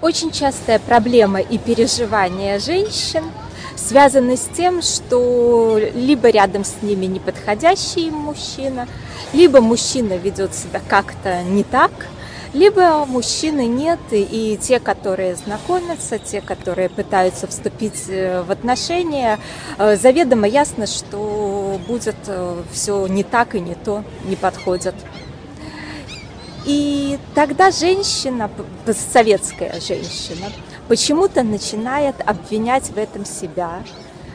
Очень 0.00 0.32
частая 0.32 0.78
проблема 0.78 1.40
и 1.40 1.58
переживания 1.58 2.58
женщин 2.58 3.24
связаны 3.76 4.38
с 4.38 4.48
тем, 4.56 4.80
что 4.80 5.78
либо 5.94 6.30
рядом 6.30 6.64
с 6.64 6.76
ними 6.80 7.04
неподходящий 7.04 8.08
им 8.08 8.14
мужчина, 8.14 8.88
либо 9.34 9.60
мужчина 9.60 10.14
ведет 10.14 10.54
себя 10.54 10.80
как-то 10.88 11.42
не 11.42 11.64
так, 11.64 11.90
либо 12.54 13.04
мужчины 13.04 13.66
нет, 13.66 14.00
и 14.10 14.58
те, 14.60 14.80
которые 14.80 15.36
знакомятся, 15.36 16.18
те, 16.18 16.40
которые 16.40 16.88
пытаются 16.88 17.46
вступить 17.46 18.08
э, 18.08 18.42
в 18.42 18.50
отношения, 18.50 19.38
э, 19.78 19.96
заведомо 19.96 20.48
ясно, 20.48 20.86
что 20.86 21.78
будет 21.86 22.16
э, 22.26 22.62
все 22.72 23.06
не 23.06 23.22
так 23.22 23.54
и 23.54 23.60
не 23.60 23.74
то, 23.74 24.02
не 24.24 24.34
подходят. 24.34 24.94
И 26.64 27.18
тогда 27.34 27.70
женщина, 27.70 28.50
советская 29.12 29.80
женщина, 29.80 30.46
почему-то 30.88 31.42
начинает 31.42 32.16
обвинять 32.24 32.90
в 32.90 32.98
этом 32.98 33.24
себя, 33.24 33.82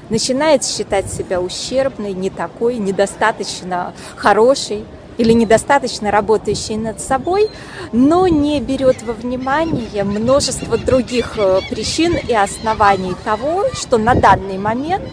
начинает 0.10 0.64
считать 0.64 1.12
себя 1.12 1.40
ущербной, 1.40 2.14
не 2.14 2.30
такой, 2.30 2.78
недостаточно 2.78 3.94
хорошей 4.16 4.86
или 5.18 5.32
недостаточно 5.32 6.12
работающей 6.12 6.78
над 6.78 7.00
собой, 7.00 7.50
но 7.92 8.28
не 8.28 8.60
берет 8.60 9.02
во 9.04 9.14
внимание 9.14 10.04
множество 10.04 10.78
других 10.78 11.38
э, 11.38 11.62
причин 11.70 12.16
и 12.16 12.34
оснований 12.34 13.16
того, 13.24 13.66
что 13.74 13.98
на 13.98 14.16
данный 14.16 14.58
момент 14.58 15.06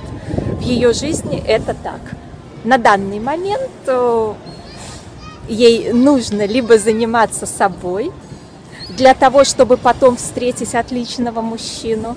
в 0.59 0.61
ее 0.61 0.92
жизни 0.92 1.42
это 1.47 1.75
так. 1.75 2.01
На 2.65 2.79
данный 2.79 3.20
момент 3.20 3.70
э, 3.87 4.34
ей 5.52 5.92
нужно 5.92 6.47
либо 6.47 6.79
заниматься 6.79 7.47
собой 7.47 8.11
для 8.88 9.15
того, 9.15 9.45
чтобы 9.45 9.77
потом 9.77 10.16
встретить 10.16 10.75
отличного 10.75 11.41
мужчину, 11.41 12.16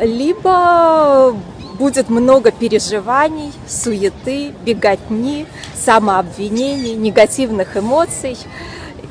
либо 0.00 1.36
будет 1.78 2.08
много 2.08 2.50
переживаний, 2.50 3.52
суеты, 3.66 4.52
беготни, 4.64 5.46
самообвинений, 5.74 6.94
негативных 6.94 7.76
эмоций. 7.76 8.36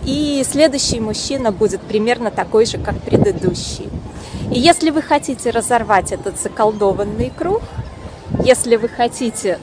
И 0.05 0.43
следующий 0.49 0.99
мужчина 0.99 1.51
будет 1.51 1.81
примерно 1.81 2.31
такой 2.31 2.65
же, 2.65 2.77
как 2.77 2.99
предыдущий. 3.01 3.89
И 4.51 4.59
если 4.59 4.89
вы 4.89 5.01
хотите 5.01 5.49
разорвать 5.49 6.11
этот 6.11 6.39
заколдованный 6.39 7.31
круг, 7.35 7.61
если 8.43 8.75
вы 8.75 8.89
хотите 8.89 9.59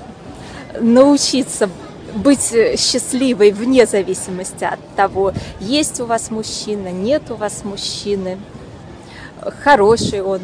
научиться 0.80 1.68
быть 2.14 2.52
э, 2.52 2.76
счастливой 2.76 3.52
вне 3.52 3.86
зависимости 3.86 4.64
от 4.64 4.80
того, 4.96 5.32
есть 5.60 6.00
у 6.00 6.06
вас 6.06 6.30
мужчина, 6.30 6.88
нет 6.88 7.30
у 7.30 7.34
вас 7.34 7.64
мужчины, 7.64 8.38
хороший 9.62 10.22
он, 10.22 10.40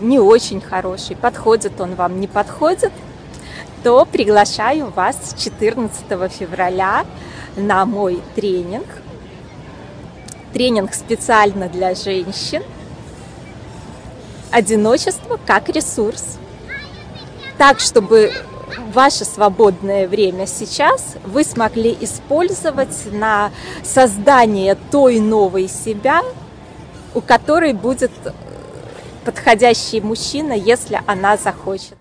не 0.00 0.18
очень 0.18 0.60
хороший, 0.60 1.16
подходит 1.16 1.80
он 1.80 1.94
вам, 1.94 2.20
не 2.20 2.26
подходит, 2.26 2.92
то 3.82 4.04
приглашаю 4.04 4.90
вас 4.90 5.34
14 5.38 6.04
февраля 6.32 7.04
на 7.56 7.84
мой 7.84 8.20
тренинг. 8.34 8.86
Тренинг 10.52 10.94
специально 10.94 11.68
для 11.68 11.94
женщин. 11.94 12.62
Одиночество 14.50 15.38
как 15.46 15.68
ресурс. 15.68 16.38
Так, 17.58 17.80
чтобы 17.80 18.32
ваше 18.92 19.24
свободное 19.24 20.06
время 20.06 20.46
сейчас 20.46 21.16
вы 21.24 21.44
смогли 21.44 21.96
использовать 22.00 23.12
на 23.12 23.50
создание 23.82 24.76
той 24.90 25.20
новой 25.20 25.68
себя, 25.68 26.22
у 27.14 27.20
которой 27.20 27.72
будет 27.72 28.12
подходящий 29.24 30.00
мужчина, 30.00 30.52
если 30.52 31.00
она 31.06 31.36
захочет. 31.36 31.96